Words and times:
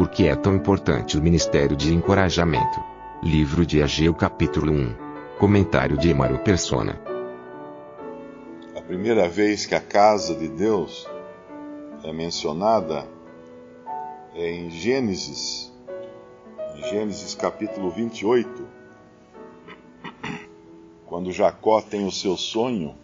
Por 0.00 0.08
que 0.08 0.28
é 0.28 0.34
tão 0.34 0.56
importante 0.56 1.18
o 1.18 1.22
Ministério 1.22 1.76
de 1.76 1.92
Encorajamento? 1.92 2.82
Livro 3.22 3.66
de 3.66 3.82
Ageu 3.82 4.14
capítulo 4.14 4.72
1. 4.72 4.94
Comentário 5.38 5.98
de 5.98 6.08
Emaro 6.08 6.38
Persona. 6.38 6.98
A 8.74 8.80
primeira 8.80 9.28
vez 9.28 9.66
que 9.66 9.74
a 9.74 9.80
casa 9.80 10.34
de 10.34 10.48
Deus 10.48 11.06
é 12.02 12.14
mencionada 12.14 13.06
é 14.34 14.50
em 14.50 14.70
Gênesis, 14.70 15.70
Gênesis 16.88 17.34
capítulo 17.34 17.90
28, 17.90 18.66
quando 21.04 21.30
Jacó 21.30 21.82
tem 21.82 22.06
o 22.06 22.10
seu 22.10 22.38
sonho 22.38 22.94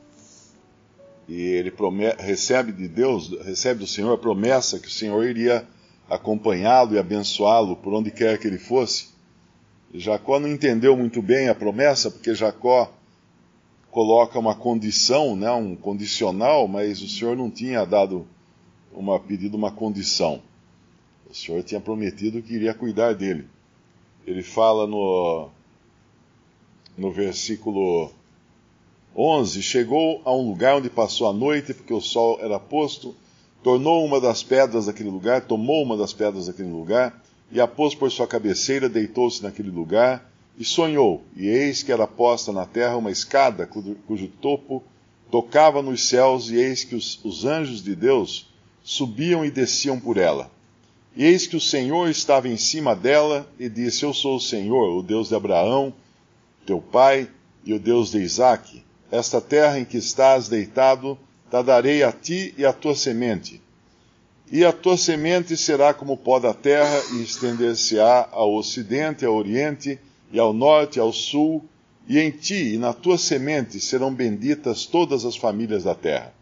e 1.28 1.42
ele 1.42 1.70
recebe 2.18 2.72
de 2.72 2.88
Deus, 2.88 3.38
recebe 3.44 3.80
do 3.80 3.86
Senhor 3.86 4.14
a 4.14 4.18
promessa 4.18 4.78
que 4.78 4.88
o 4.88 4.90
Senhor 4.90 5.22
iria 5.26 5.68
acompanhá-lo 6.08 6.94
e 6.94 6.98
abençoá-lo 6.98 7.76
por 7.76 7.92
onde 7.92 8.10
quer 8.10 8.38
que 8.38 8.46
ele 8.46 8.58
fosse. 8.58 9.08
Jacó 9.94 10.38
não 10.38 10.48
entendeu 10.48 10.96
muito 10.96 11.22
bem 11.22 11.48
a 11.48 11.54
promessa, 11.54 12.10
porque 12.10 12.34
Jacó 12.34 12.92
coloca 13.90 14.38
uma 14.38 14.54
condição, 14.54 15.34
né, 15.34 15.50
um 15.52 15.74
condicional, 15.74 16.68
mas 16.68 17.00
o 17.00 17.08
Senhor 17.08 17.36
não 17.36 17.50
tinha 17.50 17.84
dado 17.84 18.26
uma 18.92 19.18
pedido 19.18 19.56
uma 19.56 19.70
condição. 19.70 20.42
O 21.30 21.34
Senhor 21.34 21.62
tinha 21.62 21.80
prometido 21.80 22.42
que 22.42 22.54
iria 22.54 22.74
cuidar 22.74 23.14
dele. 23.14 23.46
Ele 24.26 24.42
fala 24.42 24.86
no 24.86 25.48
no 26.96 27.12
versículo 27.12 28.10
11: 29.14 29.62
Chegou 29.62 30.20
a 30.24 30.32
um 30.34 30.48
lugar 30.48 30.76
onde 30.76 30.90
passou 30.90 31.28
a 31.28 31.32
noite, 31.32 31.74
porque 31.74 31.92
o 31.92 32.00
sol 32.00 32.38
era 32.40 32.58
posto, 32.58 33.14
tornou 33.66 34.04
uma 34.04 34.20
das 34.20 34.44
pedras 34.44 34.86
daquele 34.86 35.10
lugar, 35.10 35.40
tomou 35.40 35.82
uma 35.82 35.96
das 35.96 36.12
pedras 36.12 36.46
daquele 36.46 36.70
lugar, 36.70 37.20
e 37.50 37.60
a 37.60 37.66
pôs 37.66 37.96
por 37.96 38.08
sua 38.12 38.24
cabeceira, 38.24 38.88
deitou-se 38.88 39.42
naquele 39.42 39.70
lugar, 39.70 40.30
e 40.56 40.64
sonhou, 40.64 41.24
e 41.34 41.48
eis 41.48 41.82
que 41.82 41.90
era 41.90 42.06
posta 42.06 42.52
na 42.52 42.64
terra 42.64 42.96
uma 42.96 43.10
escada, 43.10 43.66
cujo, 43.66 44.28
topo 44.40 44.84
tocava 45.32 45.82
nos 45.82 46.06
céus, 46.06 46.48
e 46.48 46.54
eis 46.54 46.84
que 46.84 46.94
os, 46.94 47.18
os 47.24 47.44
anjos 47.44 47.82
de 47.82 47.96
Deus 47.96 48.46
subiam 48.84 49.44
e 49.44 49.50
desciam 49.50 49.98
por 49.98 50.16
ela. 50.16 50.48
E 51.16 51.24
eis 51.24 51.48
que 51.48 51.56
o 51.56 51.60
Senhor 51.60 52.08
estava 52.08 52.46
em 52.46 52.56
cima 52.56 52.94
dela, 52.94 53.52
e 53.58 53.68
disse: 53.68 54.04
Eu 54.04 54.14
sou 54.14 54.36
o 54.36 54.40
Senhor, 54.40 54.96
o 54.96 55.02
Deus 55.02 55.30
de 55.30 55.34
Abraão, 55.34 55.92
teu 56.64 56.80
pai, 56.80 57.28
e 57.64 57.74
o 57.74 57.80
Deus 57.80 58.12
de 58.12 58.18
Isaque. 58.18 58.84
Esta 59.10 59.40
terra 59.40 59.80
em 59.80 59.84
que 59.84 59.96
estás 59.96 60.48
deitado, 60.48 61.18
te 61.50 61.62
darei 61.62 62.02
a 62.02 62.12
ti 62.12 62.54
e 62.56 62.64
à 62.64 62.72
tua 62.72 62.94
semente. 62.94 63.60
E 64.50 64.64
a 64.64 64.72
tua 64.72 64.96
semente 64.96 65.56
será 65.56 65.92
como 65.92 66.16
pó 66.16 66.38
da 66.38 66.54
terra, 66.54 67.02
e 67.14 67.22
estender-se-á 67.22 68.28
ao 68.30 68.54
ocidente, 68.54 69.24
ao 69.24 69.34
oriente, 69.34 69.98
e 70.32 70.38
ao 70.38 70.52
norte, 70.52 70.98
e 70.98 71.00
ao 71.00 71.12
sul, 71.12 71.64
e 72.08 72.18
em 72.18 72.30
ti 72.30 72.74
e 72.74 72.78
na 72.78 72.92
tua 72.92 73.18
semente 73.18 73.80
serão 73.80 74.14
benditas 74.14 74.86
todas 74.86 75.24
as 75.24 75.36
famílias 75.36 75.84
da 75.84 75.94
terra. 75.94 76.32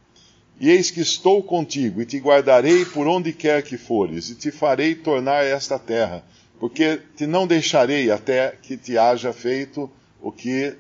E 0.61 0.71
eis 0.71 0.91
que 0.91 1.01
estou 1.01 1.43
contigo, 1.43 2.03
e 2.03 2.07
te 2.07 2.19
guardarei 2.19 2.85
por 2.85 3.07
onde 3.07 3.33
quer 3.33 3.63
que 3.63 3.79
fores, 3.79 4.29
e 4.31 4.35
te 4.35 4.51
farei 4.51 4.95
tornar 4.95 5.45
esta 5.45 5.79
terra, 5.79 6.23
porque 6.61 7.01
te 7.17 7.27
não 7.27 7.47
deixarei 7.47 8.11
até 8.11 8.55
que 8.63 8.77
te 8.77 8.99
haja 8.99 9.33
feito 9.33 9.91
o 10.21 10.31
que 10.31 10.75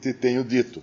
te 0.00 0.12
tenho 0.12 0.44
dito. 0.44 0.82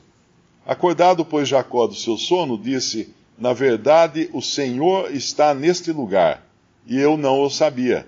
Acordado, 0.67 1.23
pois, 1.23 1.47
Jacó 1.47 1.87
do 1.87 1.95
seu 1.95 2.17
sono, 2.17 2.57
disse: 2.57 3.15
Na 3.37 3.53
verdade, 3.53 4.29
o 4.33 4.41
Senhor 4.41 5.15
está 5.15 5.53
neste 5.53 5.93
lugar, 5.93 6.45
e 6.85 6.99
eu 6.99 7.15
não 7.15 7.39
o 7.39 7.49
sabia. 7.49 8.05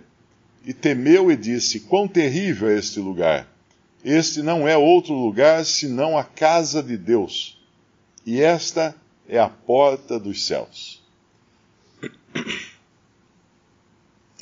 E 0.65 0.73
temeu 0.73 1.31
e 1.31 1.37
disse: 1.37 1.79
Quão 1.79 2.05
terrível 2.05 2.67
é 2.67 2.77
este 2.77 2.99
lugar! 2.99 3.47
Este 4.03 4.41
não 4.41 4.67
é 4.67 4.77
outro 4.77 5.13
lugar 5.13 5.63
senão 5.65 6.17
a 6.17 6.23
casa 6.23 6.83
de 6.83 6.97
Deus, 6.97 7.57
e 8.25 8.41
esta 8.41 8.93
é 9.27 9.39
a 9.39 9.47
porta 9.47 10.19
dos 10.19 10.45
céus. 10.45 11.01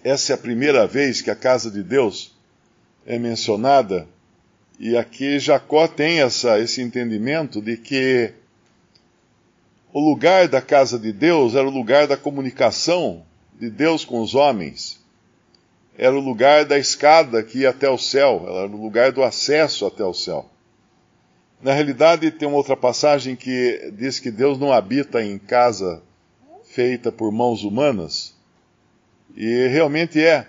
Essa 0.04 0.34
é 0.34 0.36
a 0.36 0.40
primeira 0.40 0.88
vez 0.88 1.22
que 1.22 1.30
a 1.30 1.36
casa 1.36 1.70
de 1.70 1.84
Deus 1.84 2.36
é 3.06 3.20
mencionada 3.20 4.08
e 4.80 4.96
aqui 4.96 5.40
Jacó 5.40 5.88
tem 5.88 6.22
essa, 6.22 6.60
esse 6.60 6.82
entendimento 6.82 7.62
de 7.62 7.78
que 7.78 8.32
o 9.92 10.00
lugar 10.00 10.48
da 10.48 10.62
casa 10.62 11.00
de 11.00 11.12
Deus 11.12 11.56
era 11.56 11.68
o 11.68 11.72
lugar 11.72 12.06
da 12.06 12.16
comunicação 12.16 13.26
de 13.60 13.70
Deus 13.70 14.06
com 14.06 14.22
os 14.22 14.36
homens. 14.36 15.04
Era 15.98 16.16
o 16.16 16.20
lugar 16.20 16.66
da 16.66 16.78
escada 16.78 17.42
que 17.42 17.60
ia 17.60 17.72
até 17.72 17.90
o 17.90 17.98
céu, 17.98 18.46
era 18.48 18.68
o 18.68 18.82
lugar 18.82 19.12
do 19.12 19.24
acesso 19.24 19.88
até 19.88 20.04
o 20.04 20.14
céu. 20.14 20.48
Na 21.60 21.74
realidade, 21.74 22.30
tem 22.30 22.48
uma 22.48 22.58
outra 22.58 22.78
passagem 22.78 23.36
que 23.36 23.92
diz 23.98 24.20
que 24.20 24.30
Deus 24.30 24.60
não 24.60 24.72
habita 24.72 25.24
em 25.24 25.40
casa 25.40 26.04
feita 26.66 27.12
por 27.12 27.32
mãos 27.32 27.64
humanas. 27.64 28.36
E 29.36 29.68
realmente 29.70 30.24
é. 30.24 30.46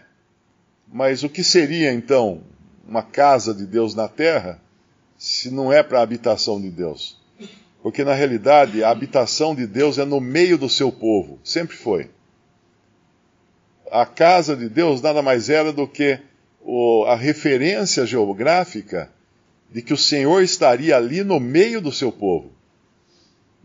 Mas 0.86 1.22
o 1.22 1.30
que 1.30 1.42
seria 1.42 1.92
então 1.94 2.42
uma 2.88 3.02
casa 3.02 3.52
de 3.52 3.66
Deus 3.66 3.94
na 3.94 4.08
terra 4.08 4.60
se 5.18 5.50
não 5.50 5.70
é 5.70 5.82
para 5.82 5.98
a 5.98 6.02
habitação 6.02 6.60
de 6.60 6.70
Deus? 6.70 7.20
Porque 7.82 8.02
na 8.02 8.14
realidade 8.14 8.82
a 8.82 8.90
habitação 8.90 9.54
de 9.54 9.66
Deus 9.66 9.98
é 9.98 10.04
no 10.04 10.20
meio 10.20 10.56
do 10.56 10.68
seu 10.68 10.90
povo, 10.90 11.38
sempre 11.44 11.76
foi. 11.76 12.10
A 13.92 14.06
casa 14.06 14.56
de 14.56 14.68
Deus 14.68 15.02
nada 15.02 15.22
mais 15.22 15.50
era 15.50 15.72
do 15.72 15.86
que 15.86 16.18
o, 16.60 17.04
a 17.04 17.14
referência 17.14 18.06
geográfica 18.06 19.10
de 19.70 19.82
que 19.82 19.92
o 19.92 19.98
Senhor 19.98 20.42
estaria 20.42 20.96
ali 20.96 21.22
no 21.22 21.38
meio 21.38 21.80
do 21.80 21.92
seu 21.92 22.10
povo. 22.10 22.52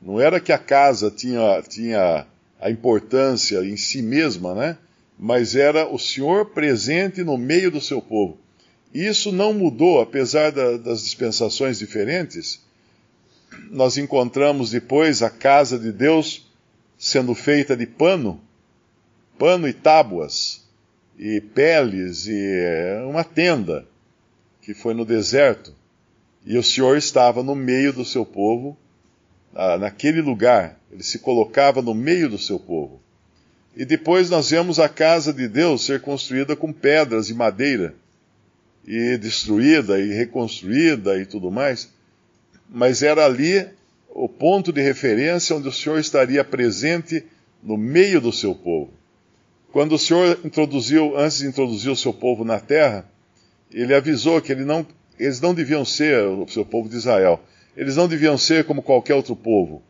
Não 0.01 0.19
era 0.19 0.39
que 0.39 0.51
a 0.51 0.57
casa 0.57 1.09
tinha, 1.09 1.61
tinha 1.61 2.27
a 2.59 2.69
importância 2.69 3.63
em 3.63 3.77
si 3.77 4.01
mesma, 4.01 4.53
né? 4.53 4.77
Mas 5.17 5.55
era 5.55 5.87
o 5.87 5.97
Senhor 5.97 6.47
presente 6.47 7.23
no 7.23 7.37
meio 7.37 7.71
do 7.71 7.79
seu 7.79 8.01
povo. 8.01 8.37
Isso 8.93 9.31
não 9.31 9.53
mudou, 9.53 9.99
apesar 9.99 10.51
da, 10.51 10.77
das 10.77 11.03
dispensações 11.03 11.79
diferentes. 11.79 12.61
Nós 13.71 13.97
encontramos 13.97 14.69
depois 14.69 15.23
a 15.23 15.29
casa 15.29 15.79
de 15.79 15.91
Deus 15.91 16.47
sendo 16.97 17.33
feita 17.33 17.75
de 17.75 17.87
pano, 17.87 18.39
pano 19.37 19.67
e 19.67 19.73
tábuas, 19.73 20.63
e 21.17 21.41
peles, 21.41 22.27
e 22.27 22.35
é, 22.35 23.03
uma 23.05 23.23
tenda, 23.23 23.85
que 24.61 24.73
foi 24.73 24.93
no 24.93 25.03
deserto. 25.03 25.73
E 26.45 26.57
o 26.57 26.63
Senhor 26.63 26.95
estava 26.95 27.41
no 27.41 27.55
meio 27.55 27.91
do 27.91 28.05
seu 28.05 28.25
povo, 28.25 28.77
naquele 29.79 30.21
lugar, 30.21 30.79
ele 30.91 31.03
se 31.03 31.19
colocava 31.19 31.81
no 31.81 31.93
meio 31.93 32.29
do 32.29 32.37
seu 32.37 32.59
povo. 32.59 33.01
E 33.75 33.85
depois 33.85 34.29
nós 34.29 34.49
vemos 34.49 34.79
a 34.79 34.87
casa 34.87 35.33
de 35.33 35.47
Deus 35.47 35.85
ser 35.85 36.01
construída 36.01 36.55
com 36.55 36.71
pedras 36.71 37.29
e 37.29 37.33
madeira 37.33 37.95
e 38.85 39.17
destruída 39.17 39.99
e 39.99 40.13
reconstruída 40.13 41.17
e 41.17 41.25
tudo 41.25 41.49
mais, 41.49 41.89
mas 42.69 43.01
era 43.01 43.25
ali 43.25 43.65
o 44.09 44.27
ponto 44.27 44.71
de 44.71 44.81
referência 44.81 45.55
onde 45.55 45.67
o 45.67 45.71
Senhor 45.71 45.99
estaria 45.99 46.43
presente 46.43 47.23
no 47.61 47.77
meio 47.77 48.19
do 48.19 48.31
seu 48.31 48.53
povo. 48.53 48.91
Quando 49.71 49.95
o 49.95 49.99
Senhor 49.99 50.39
introduziu, 50.43 51.17
antes 51.17 51.39
de 51.39 51.47
introduzir 51.47 51.91
o 51.91 51.95
seu 51.95 52.13
povo 52.13 52.43
na 52.43 52.59
terra, 52.59 53.09
ele 53.71 53.95
avisou 53.95 54.39
que 54.39 54.51
ele 54.51 54.65
não, 54.65 54.85
eles 55.17 55.41
não 55.41 55.53
deviam 55.53 55.83
ser 55.83 56.27
o 56.27 56.47
seu 56.47 56.63
povo 56.63 56.87
de 56.87 56.97
Israel. 56.97 57.39
Eles 57.75 57.95
não 57.95 58.07
deviam 58.07 58.37
ser 58.37 58.65
como 58.65 58.83
qualquer 58.83 59.15
outro 59.15 59.35
povo, 59.35 59.81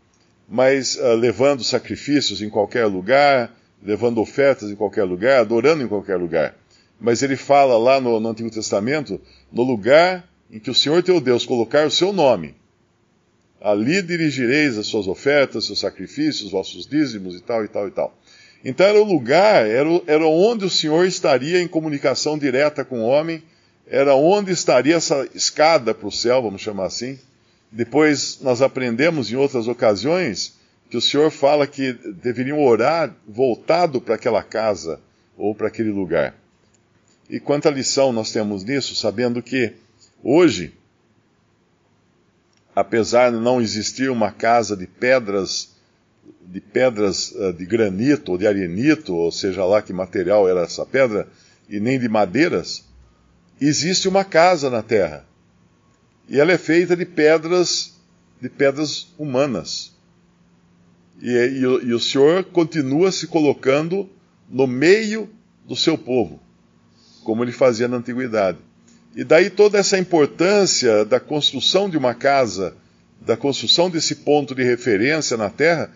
mas 0.47 0.95
uh, 0.95 1.15
levando 1.15 1.65
sacrifícios 1.65 2.41
em 2.41 2.49
qualquer 2.49 2.85
lugar, 2.85 3.53
levando 3.83 4.21
ofertas 4.21 4.69
em 4.69 4.75
qualquer 4.75 5.03
lugar, 5.03 5.41
adorando 5.41 5.83
em 5.83 5.87
qualquer 5.87 6.15
lugar 6.15 6.55
mas 7.03 7.21
ele 7.21 7.35
fala 7.35 7.77
lá 7.77 8.01
no, 8.01 8.19
no 8.19 8.29
Antigo 8.29 8.49
Testamento, 8.49 9.21
no 9.51 9.61
lugar 9.61 10.27
em 10.49 10.57
que 10.57 10.71
o 10.71 10.73
Senhor 10.73 11.03
teu 11.03 11.21
Deus 11.21 11.45
colocar 11.45 11.85
o 11.85 11.91
seu 11.91 12.11
nome, 12.11 12.55
Ali 13.63 14.01
dirigireis 14.01 14.77
as 14.77 14.87
suas 14.87 15.07
ofertas, 15.07 15.65
seus 15.65 15.79
sacrifícios, 15.79 16.51
vossos 16.51 16.85
dízimos 16.85 17.33
e 17.33 17.39
tal, 17.39 17.63
e 17.63 17.69
tal, 17.69 17.87
e 17.87 17.91
tal. 17.91 18.13
Então 18.63 18.85
era 18.85 18.99
o 18.99 19.05
lugar, 19.05 19.65
era, 19.65 19.87
era 20.05 20.27
onde 20.27 20.65
o 20.65 20.69
Senhor 20.69 21.05
estaria 21.05 21.61
em 21.61 21.67
comunicação 21.67 22.37
direta 22.37 22.83
com 22.83 22.99
o 22.99 23.05
homem, 23.05 23.41
era 23.87 24.15
onde 24.15 24.51
estaria 24.51 24.97
essa 24.97 25.25
escada 25.33 25.93
para 25.93 26.07
o 26.07 26.11
céu, 26.11 26.41
vamos 26.41 26.61
chamar 26.61 26.87
assim. 26.87 27.17
Depois 27.71 28.39
nós 28.41 28.61
aprendemos 28.61 29.31
em 29.31 29.37
outras 29.37 29.65
ocasiões 29.69 30.57
que 30.89 30.97
o 30.97 31.01
Senhor 31.01 31.31
fala 31.31 31.65
que 31.65 31.93
deveriam 32.21 32.61
orar 32.61 33.15
voltado 33.25 34.01
para 34.01 34.15
aquela 34.15 34.43
casa 34.43 34.99
ou 35.37 35.55
para 35.55 35.69
aquele 35.69 35.89
lugar. 35.89 36.35
E 37.33 37.39
quanta 37.39 37.71
lição 37.71 38.13
nós 38.13 38.31
temos 38.31 38.63
nisso, 38.63 38.95
sabendo 38.95 39.41
que 39.41 39.73
hoje 40.23 40.71
apesar 42.75 43.31
de 43.31 43.37
não 43.37 43.59
existir 43.59 44.11
uma 44.11 44.31
casa 44.31 44.77
de 44.77 44.85
pedras 44.85 45.73
de 46.45 46.61
pedras 46.61 47.33
eh, 47.35 47.51
de 47.53 47.65
granito 47.65 48.33
ou 48.33 48.37
de 48.37 48.45
arenito, 48.45 49.15
ou 49.15 49.31
seja 49.31 49.65
lá 49.65 49.81
que 49.81 49.91
material 49.91 50.47
era 50.47 50.61
essa 50.61 50.85
pedra, 50.85 51.27
e 51.67 51.79
nem 51.79 51.99
de 51.99 52.07
madeiras, 52.07 52.85
existe 53.59 54.07
uma 54.07 54.23
casa 54.23 54.69
na 54.69 54.83
terra. 54.83 55.25
E 56.29 56.39
ela 56.39 56.51
é 56.51 56.57
feita 56.59 56.95
de 56.95 57.03
pedras 57.03 57.99
de 58.39 58.47
pedras 58.47 59.07
humanas. 59.17 59.91
E, 61.19 61.31
e, 61.31 61.61
e 61.61 61.93
o 61.95 61.99
Senhor 61.99 62.43
continua 62.43 63.11
se 63.11 63.25
colocando 63.25 64.07
no 64.47 64.67
meio 64.67 65.27
do 65.65 65.75
seu 65.75 65.97
povo, 65.97 66.39
como 67.23 67.43
ele 67.43 67.51
fazia 67.51 67.87
na 67.87 67.97
antiguidade. 67.97 68.57
E 69.15 69.23
daí 69.23 69.49
toda 69.49 69.77
essa 69.77 69.97
importância 69.97 71.05
da 71.05 71.19
construção 71.19 71.89
de 71.89 71.97
uma 71.97 72.13
casa, 72.13 72.75
da 73.21 73.37
construção 73.37 73.89
desse 73.89 74.15
ponto 74.15 74.53
de 74.55 74.63
referência 74.63 75.37
na 75.37 75.49
terra 75.49 75.91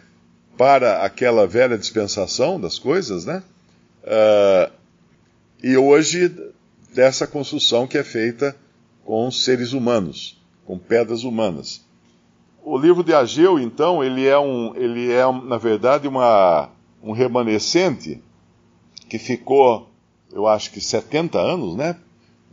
para 0.58 1.04
aquela 1.04 1.46
velha 1.46 1.78
dispensação 1.78 2.60
das 2.60 2.80
coisas, 2.80 3.26
né? 3.26 3.44
Uh, 4.04 4.72
e 5.62 5.76
hoje 5.78 6.34
dessa 6.94 7.28
construção 7.28 7.86
que 7.86 7.98
é 7.98 8.04
feita 8.04 8.56
com 9.04 9.30
seres 9.32 9.74
humanos, 9.74 10.42
com 10.66 10.78
pedras 10.78 11.24
humanas. 11.24 11.86
O 12.64 12.78
livro 12.78 13.04
de 13.04 13.14
Ageu, 13.14 13.60
então, 13.60 14.04
ele 14.04 14.28
é, 14.28 14.38
um, 14.38 14.76
ele 14.76 15.12
é 15.12 15.24
na 15.44 15.58
verdade, 15.58 16.08
uma, 16.08 16.70
um 17.02 17.14
remanescente 17.14 18.22
que 19.08 19.18
ficou, 19.18 19.90
eu 20.32 20.48
acho 20.48 20.72
que 20.72 20.82
70 20.82 21.40
anos, 21.40 21.76
né? 21.76 21.96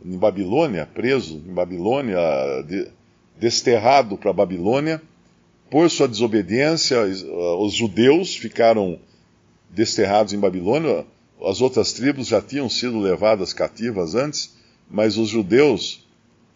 em 0.05 0.17
Babilônia, 0.17 0.85
preso 0.85 1.41
em 1.45 1.53
Babilônia, 1.53 2.19
de, 2.67 2.87
desterrado 3.39 4.17
para 4.17 4.31
Babilônia. 4.31 5.01
Por 5.69 5.89
sua 5.89 6.07
desobediência, 6.07 7.01
os 7.59 7.73
judeus 7.73 8.35
ficaram 8.35 8.99
desterrados 9.69 10.31
em 10.31 10.39
Babilônia. 10.39 11.05
As 11.43 11.59
outras 11.59 11.91
tribos 11.91 12.27
já 12.27 12.39
tinham 12.39 12.69
sido 12.69 12.99
levadas 12.99 13.51
cativas 13.51 14.13
antes, 14.13 14.55
mas 14.89 15.17
os 15.17 15.29
judeus 15.29 16.05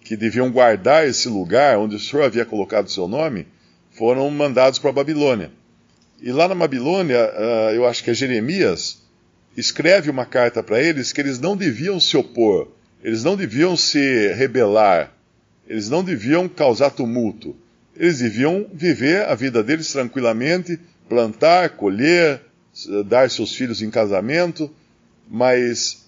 que 0.01 0.15
deviam 0.15 0.51
guardar 0.51 1.07
esse 1.07 1.27
lugar 1.27 1.77
onde 1.79 1.95
o 1.95 1.99
Senhor 1.99 2.23
havia 2.23 2.45
colocado 2.45 2.89
seu 2.89 3.07
nome 3.07 3.47
foram 3.91 4.29
mandados 4.29 4.79
para 4.79 4.91
Babilônia. 4.91 5.51
E 6.21 6.31
lá 6.31 6.47
na 6.47 6.55
Babilônia, 6.55 7.17
ah, 7.17 7.71
eu 7.73 7.85
acho 7.87 8.03
que 8.03 8.11
é 8.11 8.13
Jeremias, 8.13 9.01
escreve 9.59 10.09
uma 10.09 10.25
carta 10.25 10.63
para 10.63 10.81
eles 10.81 11.11
que 11.11 11.21
eles 11.21 11.39
não 11.39 11.55
deviam 11.55 11.99
se 11.99 12.15
opor 12.17 12.67
eles 13.03 13.23
não 13.23 13.35
deviam 13.35 13.77
se 13.77 14.33
rebelar, 14.33 15.11
eles 15.67 15.89
não 15.89 16.03
deviam 16.03 16.49
causar 16.49 16.91
tumulto, 16.91 17.55
eles 17.95 18.19
deviam 18.19 18.65
viver 18.73 19.25
a 19.25 19.35
vida 19.35 19.63
deles 19.63 19.91
tranquilamente, 19.91 20.79
plantar, 21.07 21.71
colher, 21.71 22.41
dar 23.05 23.29
seus 23.29 23.55
filhos 23.55 23.81
em 23.81 23.89
casamento, 23.89 24.69
mas 25.29 26.05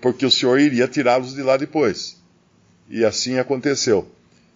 porque 0.00 0.26
o 0.26 0.30
Senhor 0.30 0.58
iria 0.58 0.88
tirá-los 0.88 1.34
de 1.34 1.42
lá 1.42 1.56
depois. 1.56 2.20
E 2.90 3.04
assim 3.04 3.38
aconteceu. 3.38 4.08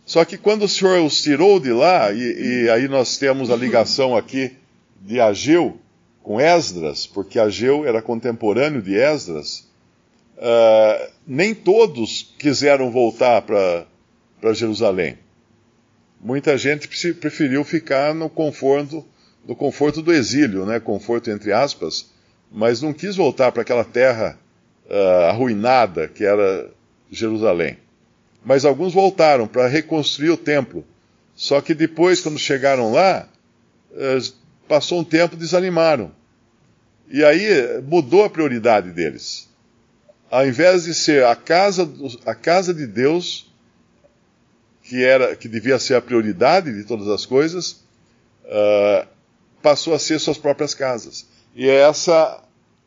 Só 0.05 0.25
que 0.25 0.37
quando 0.37 0.64
o 0.64 0.69
Senhor 0.69 1.00
os 1.05 1.23
tirou 1.23 1.58
de 1.58 1.73
lá, 1.73 2.12
e, 2.12 2.64
e 2.64 2.70
aí 2.70 2.88
nós 2.88 3.17
temos 3.17 3.50
a 3.50 3.56
ligação 3.56 4.17
aqui 4.17 4.52
de 5.00 5.20
Ageu 5.20 5.79
com 6.28 6.38
Esdras, 6.38 7.06
porque 7.06 7.38
Ageu 7.38 7.86
era 7.86 8.02
contemporâneo 8.02 8.82
de 8.82 8.94
Esdras, 8.94 9.66
uh, 10.36 11.10
nem 11.26 11.54
todos 11.54 12.34
quiseram 12.38 12.90
voltar 12.90 13.40
para 13.40 14.52
Jerusalém. 14.52 15.16
Muita 16.20 16.58
gente 16.58 16.86
preferiu 17.14 17.64
ficar 17.64 18.14
no 18.14 18.28
conforto, 18.28 19.06
no 19.46 19.56
conforto 19.56 20.02
do 20.02 20.12
exílio, 20.12 20.66
né? 20.66 20.78
conforto 20.78 21.30
entre 21.30 21.50
aspas, 21.50 22.10
mas 22.52 22.82
não 22.82 22.92
quis 22.92 23.16
voltar 23.16 23.50
para 23.50 23.62
aquela 23.62 23.84
terra 23.84 24.38
uh, 24.84 25.31
arruinada 25.31 26.08
que 26.08 26.26
era 26.26 26.69
Jerusalém. 27.10 27.78
Mas 28.44 28.66
alguns 28.66 28.92
voltaram 28.92 29.48
para 29.48 29.66
reconstruir 29.66 30.28
o 30.28 30.36
templo. 30.36 30.84
Só 31.34 31.62
que 31.62 31.72
depois, 31.72 32.20
quando 32.20 32.38
chegaram 32.38 32.92
lá, 32.92 33.26
uh, 33.92 34.32
passou 34.69 35.00
um 35.00 35.04
tempo, 35.04 35.34
desanimaram. 35.34 36.18
E 37.10 37.25
aí 37.25 37.81
mudou 37.82 38.25
a 38.25 38.31
prioridade 38.31 38.90
deles 38.90 39.49
ao 40.31 40.46
invés 40.46 40.84
de 40.84 40.94
ser 40.94 41.25
a 41.25 41.34
casa, 41.34 41.90
a 42.26 42.34
casa 42.34 42.75
de 42.75 42.87
Deus, 42.87 43.50
que, 44.82 45.05
era, 45.05 45.34
que 45.34 45.49
devia 45.49 45.78
ser 45.78 45.94
a 45.94 46.02
prioridade 46.02 46.72
de 46.72 46.84
todas 46.84 47.08
as 47.08 47.25
coisas, 47.26 47.84
uh, 48.44 49.06
passou 49.62 49.94
a 49.94 49.99
ser 49.99 50.19
suas 50.19 50.38
próprias 50.38 50.75
casas. 50.75 51.26
E 51.55 51.69
é, 51.69 51.81
essa, 51.81 52.43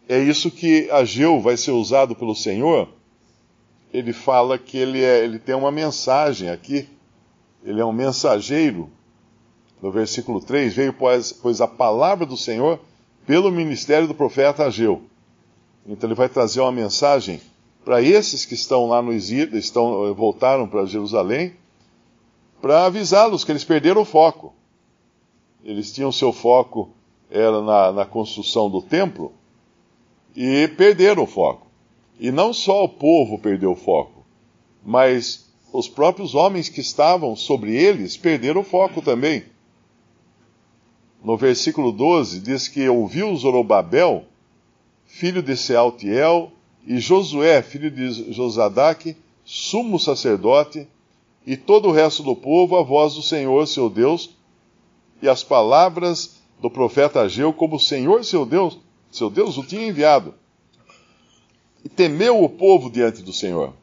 é 0.07 0.19
isso 0.19 0.49
que 0.51 0.89
Ageu 0.91 1.41
vai 1.41 1.57
ser 1.57 1.71
usado 1.71 2.15
pelo 2.15 2.35
Senhor. 2.35 2.89
Ele 3.93 4.13
fala 4.13 4.57
que 4.57 4.77
ele, 4.77 5.03
é, 5.03 5.23
ele 5.23 5.37
tem 5.37 5.55
uma 5.55 5.71
mensagem 5.71 6.49
aqui, 6.49 6.87
ele 7.63 7.81
é 7.81 7.85
um 7.85 7.91
mensageiro. 7.91 8.89
No 9.81 9.91
versículo 9.91 10.39
3, 10.39 10.73
veio, 10.73 10.93
pois, 10.93 11.33
pois 11.33 11.59
a 11.59 11.67
palavra 11.67 12.23
do 12.23 12.37
Senhor 12.37 12.79
pelo 13.31 13.49
ministério 13.49 14.09
do 14.09 14.13
profeta 14.13 14.65
Ageu 14.65 15.03
então 15.87 16.09
ele 16.09 16.15
vai 16.15 16.27
trazer 16.27 16.59
uma 16.59 16.71
mensagem 16.73 17.39
para 17.85 18.01
esses 18.01 18.43
que 18.43 18.55
estão 18.55 18.89
lá 18.89 19.01
no 19.01 19.13
exílio, 19.13 19.57
estão, 19.57 20.05
eh, 20.05 20.11
voltaram 20.11 20.67
para 20.67 20.85
Jerusalém, 20.85 21.53
para 22.61 22.85
avisá-los 22.85 23.45
que 23.45 23.53
eles 23.53 23.63
perderam 23.63 24.01
o 24.01 24.05
foco. 24.05 24.53
Eles 25.63 25.93
tinham 25.93 26.11
seu 26.11 26.33
foco 26.33 26.89
era 27.29 27.61
na, 27.61 27.93
na 27.93 28.05
construção 28.05 28.69
do 28.69 28.81
templo 28.81 29.31
e 30.35 30.67
perderam 30.67 31.23
o 31.23 31.27
foco. 31.27 31.67
E 32.19 32.33
não 32.33 32.51
só 32.51 32.83
o 32.83 32.89
povo 32.89 33.39
perdeu 33.39 33.71
o 33.71 33.77
foco, 33.77 34.25
mas 34.83 35.49
os 35.71 35.87
próprios 35.87 36.35
homens 36.35 36.67
que 36.67 36.81
estavam 36.81 37.33
sobre 37.37 37.73
eles 37.77 38.17
perderam 38.17 38.59
o 38.59 38.65
foco 38.65 39.01
também. 39.01 39.45
No 41.23 41.37
versículo 41.37 41.91
12 41.91 42.39
diz 42.39 42.67
que 42.67 42.87
ouviu 42.89 43.35
Zorobabel 43.35 44.25
filho 45.11 45.43
de 45.43 45.57
Sealtiel, 45.57 46.51
e 46.87 46.97
Josué, 46.97 47.61
filho 47.61 47.91
de 47.91 48.33
Josadaque, 48.33 49.15
sumo 49.43 49.99
sacerdote, 49.99 50.87
e 51.45 51.57
todo 51.57 51.89
o 51.89 51.91
resto 51.91 52.23
do 52.23 52.35
povo, 52.35 52.77
a 52.77 52.81
voz 52.81 53.13
do 53.15 53.21
Senhor, 53.21 53.67
seu 53.67 53.89
Deus, 53.89 54.35
e 55.21 55.27
as 55.27 55.43
palavras 55.43 56.41
do 56.61 56.71
profeta 56.71 57.21
Ageu, 57.21 57.51
como 57.51 57.75
o 57.75 57.79
Senhor, 57.79 58.23
seu 58.23 58.45
Deus, 58.45 58.79
seu 59.11 59.29
Deus 59.29 59.57
o 59.57 59.63
tinha 59.63 59.87
enviado. 59.87 60.33
E 61.83 61.89
temeu 61.89 62.41
o 62.41 62.49
povo 62.49 62.89
diante 62.89 63.21
do 63.21 63.33
Senhor. 63.33 63.73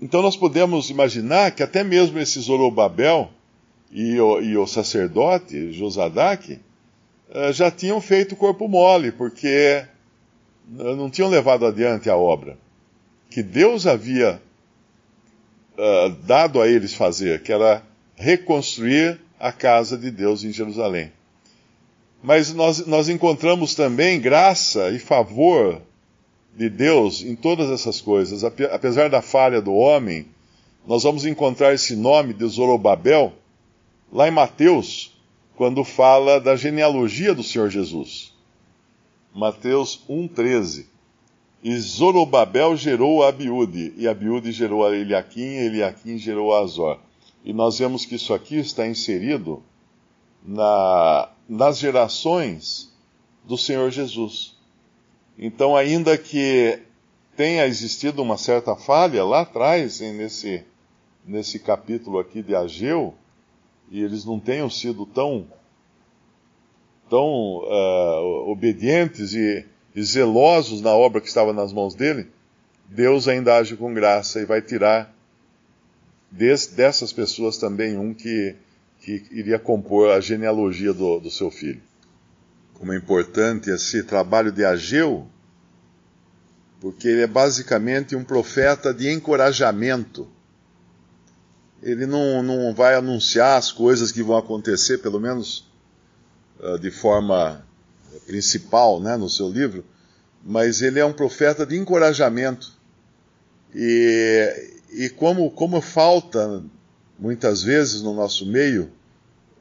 Então 0.00 0.22
nós 0.22 0.36
podemos 0.36 0.90
imaginar 0.90 1.52
que 1.52 1.62
até 1.62 1.82
mesmo 1.82 2.18
esse 2.18 2.38
Zorobabel 2.40 3.30
e 3.90 4.20
o, 4.20 4.40
e 4.40 4.56
o 4.56 4.66
sacerdote, 4.66 5.72
Josadaque, 5.72 6.60
já 7.52 7.70
tinham 7.70 8.00
feito 8.00 8.36
corpo 8.36 8.68
mole, 8.68 9.12
porque 9.12 9.84
não 10.66 11.10
tinham 11.10 11.28
levado 11.28 11.66
adiante 11.66 12.08
a 12.08 12.16
obra 12.16 12.56
que 13.30 13.42
Deus 13.42 13.86
havia 13.86 14.40
uh, 15.74 16.10
dado 16.24 16.60
a 16.60 16.68
eles 16.68 16.94
fazer, 16.94 17.42
que 17.42 17.52
era 17.52 17.82
reconstruir 18.16 19.20
a 19.38 19.52
casa 19.52 19.96
de 19.96 20.10
Deus 20.10 20.42
em 20.42 20.52
Jerusalém. 20.52 21.12
Mas 22.22 22.52
nós, 22.52 22.84
nós 22.86 23.08
encontramos 23.08 23.74
também 23.74 24.20
graça 24.20 24.90
e 24.90 24.98
favor 24.98 25.80
de 26.56 26.68
Deus 26.68 27.22
em 27.22 27.36
todas 27.36 27.70
essas 27.70 28.00
coisas. 28.00 28.42
Apesar 28.42 29.08
da 29.08 29.22
falha 29.22 29.62
do 29.62 29.72
homem, 29.72 30.26
nós 30.84 31.04
vamos 31.04 31.24
encontrar 31.24 31.72
esse 31.74 31.94
nome 31.94 32.34
de 32.34 32.44
Zorobabel 32.46 33.32
lá 34.10 34.26
em 34.26 34.32
Mateus, 34.32 35.16
quando 35.58 35.82
fala 35.82 36.40
da 36.40 36.54
genealogia 36.54 37.34
do 37.34 37.42
Senhor 37.42 37.68
Jesus. 37.68 38.32
Mateus 39.34 40.00
1,13. 40.08 40.86
E 41.64 41.76
Zorobabel 41.76 42.76
gerou 42.76 43.24
a 43.24 43.30
Abiúde, 43.30 43.92
e 43.96 44.06
Abiúde 44.06 44.52
gerou 44.52 44.86
a 44.86 44.96
Eliaquim, 44.96 45.40
e 45.40 45.66
Eliaquim 45.66 46.16
gerou 46.16 46.54
a 46.54 46.60
Azor. 46.60 47.00
E 47.44 47.52
nós 47.52 47.76
vemos 47.76 48.04
que 48.04 48.14
isso 48.14 48.32
aqui 48.32 48.56
está 48.56 48.86
inserido 48.86 49.60
na, 50.44 51.28
nas 51.48 51.78
gerações 51.78 52.96
do 53.44 53.58
Senhor 53.58 53.90
Jesus. 53.90 54.56
Então, 55.36 55.74
ainda 55.74 56.16
que 56.16 56.78
tenha 57.36 57.66
existido 57.66 58.22
uma 58.22 58.38
certa 58.38 58.76
falha 58.76 59.24
lá 59.24 59.40
atrás, 59.40 59.98
nesse, 59.98 60.62
nesse 61.26 61.58
capítulo 61.58 62.20
aqui 62.20 62.44
de 62.44 62.54
Ageu, 62.54 63.12
e 63.90 64.02
eles 64.02 64.24
não 64.24 64.38
tenham 64.38 64.68
sido 64.68 65.06
tão, 65.06 65.46
tão 67.08 67.62
uh, 67.62 68.50
obedientes 68.50 69.32
e, 69.32 69.64
e 69.94 70.02
zelosos 70.02 70.80
na 70.80 70.92
obra 70.92 71.20
que 71.20 71.28
estava 71.28 71.52
nas 71.52 71.72
mãos 71.72 71.94
dele, 71.94 72.26
Deus 72.88 73.28
ainda 73.28 73.56
age 73.56 73.76
com 73.76 73.92
graça 73.92 74.40
e 74.40 74.44
vai 74.44 74.62
tirar 74.62 75.14
des, 76.30 76.66
dessas 76.66 77.12
pessoas 77.12 77.58
também 77.58 77.96
um 77.96 78.14
que, 78.14 78.54
que 79.00 79.24
iria 79.30 79.58
compor 79.58 80.10
a 80.10 80.20
genealogia 80.20 80.92
do, 80.92 81.20
do 81.20 81.30
seu 81.30 81.50
filho. 81.50 81.82
Como 82.74 82.92
é 82.92 82.96
importante 82.96 83.70
esse 83.70 84.02
trabalho 84.04 84.52
de 84.52 84.64
Ageu, 84.64 85.26
porque 86.80 87.08
ele 87.08 87.22
é 87.22 87.26
basicamente 87.26 88.14
um 88.14 88.22
profeta 88.22 88.94
de 88.94 89.10
encorajamento. 89.10 90.28
Ele 91.82 92.06
não, 92.06 92.42
não 92.42 92.74
vai 92.74 92.94
anunciar 92.94 93.56
as 93.56 93.70
coisas 93.70 94.10
que 94.10 94.22
vão 94.22 94.36
acontecer, 94.36 94.98
pelo 94.98 95.20
menos 95.20 95.68
uh, 96.60 96.78
de 96.78 96.90
forma 96.90 97.64
principal 98.26 99.00
né, 99.00 99.16
no 99.16 99.28
seu 99.28 99.48
livro, 99.48 99.84
mas 100.42 100.82
ele 100.82 100.98
é 100.98 101.04
um 101.04 101.12
profeta 101.12 101.64
de 101.64 101.76
encorajamento. 101.76 102.72
E, 103.74 104.72
e 104.90 105.08
como, 105.10 105.50
como 105.50 105.80
falta 105.80 106.62
muitas 107.18 107.62
vezes 107.62 108.00
no 108.02 108.14
nosso 108.14 108.46
meio 108.46 108.90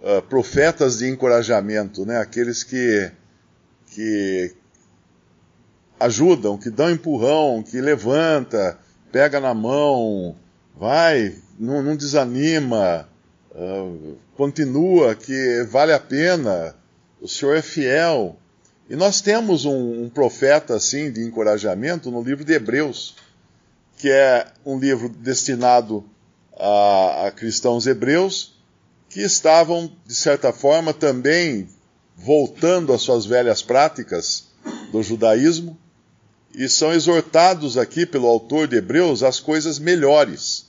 uh, 0.01 0.21
profetas 0.23 0.99
de 0.99 1.07
encorajamento, 1.07 2.05
né? 2.05 2.19
aqueles 2.19 2.63
que, 2.63 3.11
que 3.87 4.55
ajudam, 5.99 6.57
que 6.57 6.69
dão 6.69 6.89
empurrão, 6.89 7.63
que 7.63 7.81
levanta, 7.81 8.79
pega 9.11 9.39
na 9.39 9.53
mão, 9.53 10.35
vai, 10.77 11.35
não, 11.59 11.81
não 11.81 11.95
desanima, 11.95 13.07
uh, 13.51 14.15
continua, 14.35 15.15
que 15.15 15.67
vale 15.69 15.93
a 15.93 15.99
pena, 15.99 16.75
o 17.21 17.27
Senhor 17.27 17.55
é 17.55 17.61
fiel. 17.61 18.37
E 18.89 18.95
nós 18.95 19.21
temos 19.21 19.65
um, 19.65 20.03
um 20.03 20.09
profeta 20.09 20.75
assim 20.75 21.11
de 21.11 21.23
encorajamento 21.23 22.09
no 22.11 22.21
livro 22.21 22.45
de 22.45 22.53
Hebreus 22.53 23.15
que 23.97 24.09
é 24.09 24.47
um 24.63 24.77
livro 24.77 25.09
destinado 25.09 26.05
a, 26.55 27.27
a 27.27 27.31
cristãos 27.31 27.87
hebreus 27.87 28.55
que 29.09 29.21
estavam, 29.21 29.91
de 30.05 30.13
certa 30.13 30.53
forma, 30.53 30.93
também 30.93 31.67
voltando 32.15 32.93
às 32.93 33.01
suas 33.01 33.25
velhas 33.25 33.61
práticas 33.61 34.45
do 34.91 35.01
judaísmo 35.01 35.77
e 36.53 36.69
são 36.69 36.93
exortados 36.93 37.77
aqui 37.77 38.05
pelo 38.05 38.27
autor 38.27 38.67
de 38.67 38.75
Hebreus 38.75 39.23
às 39.23 39.39
coisas 39.39 39.79
melhores. 39.79 40.66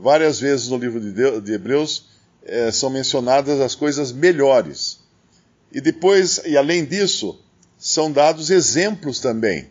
Várias 0.00 0.40
vezes 0.40 0.68
no 0.68 0.78
livro 0.78 0.98
de, 0.98 1.40
de 1.42 1.52
Hebreus 1.52 2.06
é, 2.42 2.72
são 2.72 2.88
mencionadas 2.88 3.60
as 3.60 3.74
coisas 3.74 4.12
melhores. 4.12 5.00
E 5.70 5.80
depois, 5.80 6.40
e 6.46 6.56
além 6.56 6.86
disso, 6.86 7.38
são 7.78 8.10
dados 8.10 8.50
exemplos 8.50 9.20
também 9.20 9.70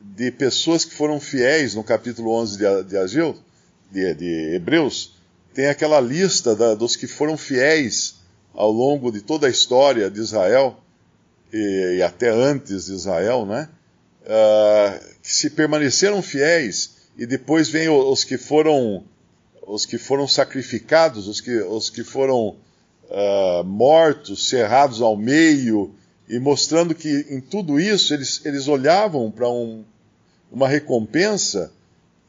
de 0.00 0.32
pessoas 0.32 0.84
que 0.84 0.94
foram 0.94 1.20
fiéis 1.20 1.74
no 1.74 1.84
capítulo 1.84 2.32
11 2.32 2.58
de, 2.58 2.84
de 2.84 3.34
de, 3.90 4.14
de 4.14 4.54
Hebreus, 4.54 5.16
tem 5.54 5.66
aquela 5.66 6.00
lista 6.00 6.54
da, 6.54 6.74
dos 6.74 6.96
que 6.96 7.06
foram 7.06 7.36
fiéis 7.36 8.16
ao 8.52 8.70
longo 8.70 9.10
de 9.10 9.20
toda 9.20 9.46
a 9.46 9.50
história 9.50 10.10
de 10.10 10.20
Israel, 10.20 10.78
e, 11.52 11.96
e 11.98 12.02
até 12.02 12.28
antes 12.28 12.86
de 12.86 12.92
Israel, 12.92 13.46
né? 13.46 13.68
Uh, 14.22 15.16
que 15.22 15.32
se 15.32 15.50
permaneceram 15.50 16.20
fiéis, 16.20 16.96
e 17.16 17.24
depois 17.24 17.68
vem 17.68 17.88
os 17.88 18.24
que 18.24 18.36
foram 18.36 19.04
os 19.68 19.84
que 19.84 19.98
foram 19.98 20.26
sacrificados, 20.26 21.28
os 21.28 21.40
que, 21.40 21.54
os 21.60 21.90
que 21.90 22.02
foram 22.02 22.56
uh, 23.10 23.64
mortos, 23.64 24.48
cerrados 24.48 25.02
ao 25.02 25.14
meio, 25.14 25.94
e 26.26 26.38
mostrando 26.38 26.94
que 26.94 27.26
em 27.28 27.40
tudo 27.40 27.78
isso 27.78 28.14
eles, 28.14 28.40
eles 28.46 28.66
olhavam 28.66 29.30
para 29.30 29.48
um, 29.48 29.84
uma 30.50 30.66
recompensa 30.66 31.70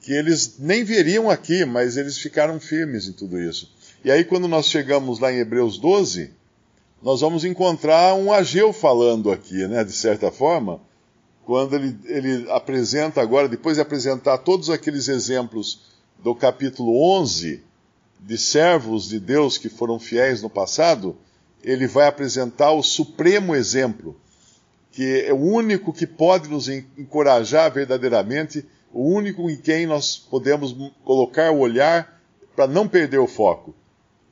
que 0.01 0.11
eles 0.11 0.57
nem 0.59 0.83
veriam 0.83 1.29
aqui, 1.29 1.63
mas 1.65 1.95
eles 1.95 2.17
ficaram 2.17 2.59
firmes 2.59 3.07
em 3.07 3.13
tudo 3.13 3.39
isso. 3.39 3.71
E 4.03 4.11
aí, 4.11 4.23
quando 4.23 4.47
nós 4.47 4.67
chegamos 4.67 5.19
lá 5.19 5.31
em 5.31 5.39
Hebreus 5.39 5.77
12, 5.77 6.31
nós 7.01 7.21
vamos 7.21 7.45
encontrar 7.45 8.15
um 8.15 8.31
Ageu 8.31 8.73
falando 8.73 9.31
aqui, 9.31 9.67
né, 9.67 9.83
de 9.83 9.93
certa 9.93 10.31
forma, 10.31 10.81
quando 11.45 11.75
ele, 11.75 11.97
ele 12.05 12.51
apresenta 12.51 13.21
agora, 13.21 13.47
depois 13.47 13.75
de 13.75 13.81
apresentar 13.81 14.37
todos 14.39 14.69
aqueles 14.69 15.07
exemplos 15.07 15.98
do 16.23 16.35
capítulo 16.35 17.01
11, 17.19 17.63
de 18.19 18.37
servos 18.37 19.07
de 19.07 19.19
Deus 19.19 19.57
que 19.57 19.69
foram 19.69 19.99
fiéis 19.99 20.41
no 20.41 20.49
passado, 20.49 21.15
ele 21.63 21.87
vai 21.87 22.07
apresentar 22.07 22.71
o 22.71 22.83
supremo 22.83 23.55
exemplo 23.55 24.19
que 24.91 25.21
é 25.21 25.33
o 25.33 25.37
único 25.37 25.93
que 25.93 26.07
pode 26.07 26.49
nos 26.49 26.67
encorajar 26.67 27.71
verdadeiramente, 27.71 28.65
o 28.91 29.03
único 29.03 29.49
em 29.49 29.55
quem 29.55 29.85
nós 29.85 30.17
podemos 30.17 30.75
colocar 31.03 31.51
o 31.51 31.59
olhar 31.59 32.19
para 32.55 32.67
não 32.67 32.87
perder 32.87 33.19
o 33.19 33.27
foco. 33.27 33.73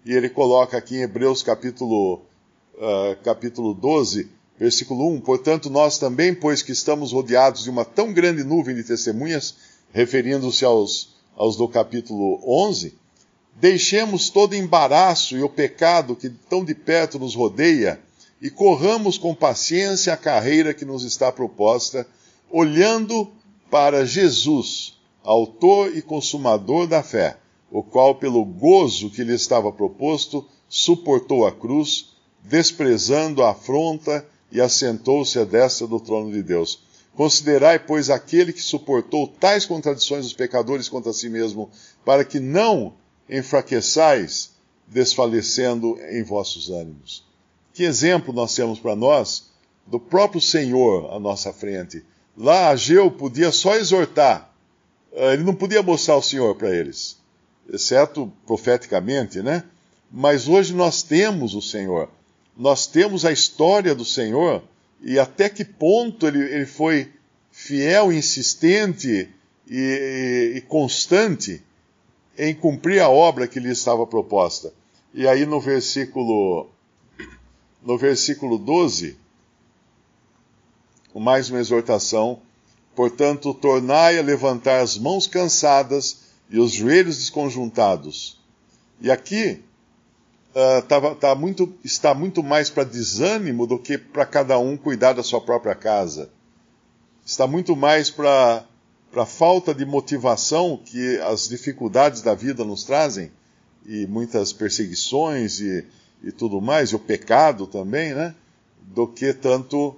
E 0.04 0.12
ele 0.12 0.30
coloca 0.30 0.78
aqui 0.78 0.98
em 0.98 1.04
Hebreus 1.04 1.44
capítulo, 1.44 2.22
uh, 2.76 3.16
capítulo 3.24 3.74
12, 3.74 4.30
versículo 4.58 5.10
1: 5.14 5.22
Portanto, 5.22 5.70
nós 5.70 6.00
também, 6.00 6.34
pois 6.34 6.62
que 6.62 6.72
estamos 6.72 7.12
rodeados 7.12 7.64
de 7.64 7.70
uma 7.70 7.86
tão 7.86 8.12
grande 8.12 8.44
nuvem 8.44 8.76
de 8.76 8.84
testemunhas, 8.84 9.56
referindo-se 9.94 10.66
aos, 10.66 11.17
aos 11.38 11.56
do 11.56 11.68
capítulo 11.68 12.42
11, 12.46 12.96
deixemos 13.56 14.30
todo 14.30 14.56
embaraço 14.56 15.38
e 15.38 15.44
o 15.44 15.50
pecado 15.50 16.16
que 16.16 16.30
tão 16.30 16.66
de 16.66 16.74
perto 16.74 17.20
nos 17.20 17.36
rodeia 17.36 18.02
e 18.42 18.50
corramos 18.50 19.18
com 19.18 19.34
paciência 19.34 20.14
a 20.14 20.18
carreira 20.18 20.74
que 20.74 20.84
nos 20.84 21.04
está 21.04 21.32
proposta, 21.32 22.06
olhando 22.50 23.32
para 23.70 24.06
Jesus, 24.06 24.98
autor 25.24 25.96
e 25.96 26.02
consumador 26.02 26.88
da 26.88 27.04
fé, 27.04 27.38
o 27.72 27.84
qual, 27.84 28.16
pelo 28.16 28.44
gozo 28.44 29.10
que 29.10 29.24
lhe 29.24 29.34
estava 29.34 29.72
proposto, 29.72 30.46
suportou 30.70 31.46
a 31.46 31.52
cruz, 31.52 32.16
desprezando 32.44 33.44
a 33.44 33.52
afronta 33.52 34.26
e 34.52 34.62
assentou-se 34.62 35.38
à 35.38 35.44
destra 35.44 35.86
do 35.86 36.00
trono 36.00 36.32
de 36.32 36.42
Deus. 36.42 36.87
Considerai, 37.18 37.80
pois, 37.80 38.12
aquele 38.12 38.54
que 38.54 38.62
suportou 38.62 39.28
tais 39.28 39.66
contradições 39.66 40.24
dos 40.24 40.34
pecadores 40.34 40.88
contra 40.88 41.12
si 41.12 41.28
mesmo, 41.28 41.68
para 42.06 42.24
que 42.24 42.40
não 42.40 42.94
enfraqueçais, 43.28 44.52
desfalecendo 44.86 45.98
em 46.12 46.22
vossos 46.22 46.70
ânimos. 46.70 47.26
Que 47.74 47.86
exemplo 47.86 48.32
nós 48.32 48.54
temos 48.54 48.78
para 48.78 48.96
nós 48.96 49.50
do 49.88 50.00
próprio 50.00 50.40
Senhor 50.40 51.12
à 51.12 51.20
nossa 51.20 51.52
frente. 51.52 52.06
Lá 52.38 52.70
Ageu 52.70 53.10
podia 53.10 53.52
só 53.52 53.76
exortar, 53.76 54.54
eh, 55.12 55.34
ele 55.34 55.44
não 55.44 55.56
podia 55.56 55.82
mostrar 55.82 56.18
o 56.18 56.22
Senhor 56.22 56.54
para 56.54 56.70
eles, 56.70 57.18
exceto 57.68 58.32
profeticamente, 58.46 59.42
né? 59.42 59.64
Mas 60.12 60.48
hoje 60.48 60.72
nós 60.72 61.02
temos 61.02 61.56
o 61.56 61.64
Senhor, 61.64 62.12
nós 62.56 62.86
temos 62.86 63.26
a 63.26 63.32
história 63.32 63.96
do 63.96 64.06
Senhor 64.06 64.62
e 65.02 65.20
até 65.20 65.50
que 65.50 65.64
ponto 65.64 66.28
ele, 66.28 66.40
ele 66.40 66.66
foi 66.66 67.12
fiel, 67.52 68.12
insistente 68.12 69.30
e, 69.68 69.76
e, 69.76 70.58
e 70.58 70.62
constante 70.62 71.64
em 72.38 72.54
cumprir 72.54 73.02
a 73.02 73.10
obra 73.10 73.48
que 73.48 73.60
lhe 73.60 73.72
estava 73.72 74.06
proposta. 74.06 74.74
E 75.14 75.28
aí 75.28 75.46
no 75.46 75.60
versículo 75.60 76.70
no 77.84 77.98
versículo 77.98 78.58
12, 78.58 79.18
mais 81.16 81.50
uma 81.50 81.60
exortação. 81.60 82.42
Portanto, 82.96 83.54
tornai 83.54 84.18
a 84.18 84.22
levantar 84.22 84.82
as 84.82 84.98
mãos 84.98 85.28
cansadas 85.28 86.22
e 86.50 86.60
os 86.60 86.72
joelhos 86.72 87.18
desconjuntados. 87.18 88.40
E 89.00 89.12
aqui 89.12 89.64
uh, 90.58 90.82
tá, 90.88 91.16
tá 91.16 91.36
muito, 91.36 91.74
está 91.84 92.14
muito 92.14 92.42
mais 92.42 92.70
para 92.70 92.84
desânimo 92.84 93.68
do 93.68 93.78
que 93.78 93.98
para 93.98 94.26
cada 94.26 94.58
um 94.58 94.76
cuidar 94.76 95.14
da 95.14 95.24
sua 95.24 95.40
própria 95.40 95.76
casa. 95.76 96.30
Está 97.26 97.46
muito 97.46 97.76
mais 97.76 98.10
para 98.10 98.66
a 99.16 99.26
falta 99.26 99.74
de 99.74 99.86
motivação 99.86 100.82
que 100.84 101.20
as 101.20 101.48
dificuldades 101.48 102.22
da 102.22 102.34
vida 102.34 102.64
nos 102.66 102.84
trazem, 102.84 103.32
e 103.86 104.06
muitas 104.06 104.52
perseguições 104.52 105.60
e 105.60 105.86
e 106.24 106.32
tudo 106.32 106.62
mais, 106.62 106.90
e 106.90 106.96
o 106.96 107.00
pecado 107.00 107.68
também, 107.68 108.14
né? 108.14 108.34
Do 108.82 109.08
que 109.08 109.34
tanto 109.34 109.96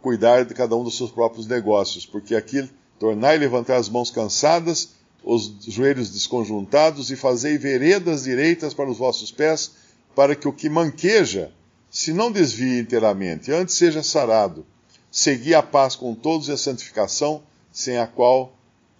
cuidar 0.00 0.44
de 0.44 0.54
cada 0.54 0.76
um 0.76 0.84
dos 0.84 0.96
seus 0.96 1.10
próprios 1.10 1.46
negócios. 1.46 2.06
Porque 2.06 2.34
aqui, 2.34 2.68
tornai 2.98 3.38
levantar 3.38 3.76
as 3.76 3.88
mãos 3.88 4.10
cansadas, 4.10 4.90
os 5.22 5.56
joelhos 5.66 6.10
desconjuntados, 6.10 7.10
e 7.10 7.16
fazei 7.16 7.58
veredas 7.58 8.24
direitas 8.24 8.72
para 8.72 8.90
os 8.90 8.98
vossos 8.98 9.30
pés, 9.30 9.72
para 10.18 10.34
que 10.34 10.48
o 10.48 10.52
que 10.52 10.68
manqueja 10.68 11.52
Se 11.88 12.12
não 12.12 12.32
desvie 12.32 12.80
inteiramente, 12.80 13.52
antes 13.52 13.76
seja 13.76 14.02
sarado. 14.02 14.66
Segui 15.12 15.54
a 15.54 15.62
paz 15.62 15.94
com 15.94 16.12
todos 16.12 16.48
e 16.48 16.52
a 16.52 16.56
santificação, 16.56 17.40
sem 17.70 17.98
a 17.98 18.06
qual 18.06 18.52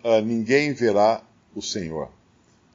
uh, 0.04 0.20
ninguém 0.24 0.72
verá 0.72 1.20
o 1.56 1.60
Senhor. 1.60 2.08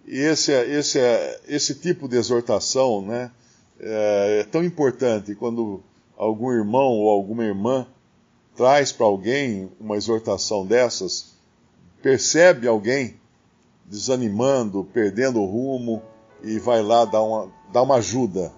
E 0.05 0.19
esse, 0.19 0.51
esse, 0.51 0.99
esse 1.47 1.75
tipo 1.75 2.09
de 2.09 2.17
exortação 2.17 3.01
né, 3.01 3.31
é, 3.79 4.39
é 4.41 4.43
tão 4.43 4.61
importante 4.61 5.33
quando 5.35 5.81
algum 6.17 6.51
irmão 6.51 6.99
ou 6.99 7.09
alguma 7.09 7.45
irmã 7.45 7.87
traz 8.57 8.91
para 8.91 9.05
alguém 9.05 9.71
uma 9.79 9.95
exortação 9.95 10.65
dessas, 10.65 11.33
percebe 12.01 12.67
alguém 12.67 13.15
desanimando, 13.85 14.83
perdendo 14.93 15.41
o 15.41 15.45
rumo 15.45 16.03
e 16.43 16.59
vai 16.59 16.83
lá 16.83 17.05
dar 17.05 17.21
uma, 17.21 17.49
dar 17.73 17.81
uma 17.81 17.95
ajuda. 17.95 18.53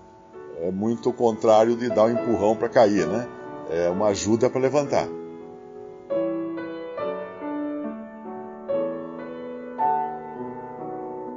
É 0.62 0.70
muito 0.70 1.10
o 1.10 1.14
contrário 1.14 1.78
de 1.78 1.90
dar 1.90 2.04
um 2.04 2.12
empurrão 2.12 2.56
para 2.56 2.68
cair, 2.68 3.08
né? 3.08 3.26
É 3.70 3.90
uma 3.90 4.08
ajuda 4.08 4.50
para 4.50 4.60
levantar. 4.60 5.08